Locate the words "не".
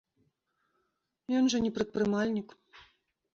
1.67-1.71